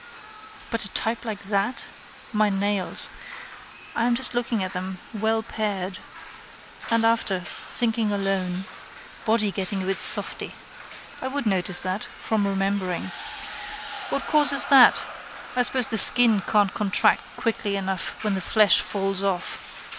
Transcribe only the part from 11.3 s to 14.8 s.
notice that: from remembering. What causes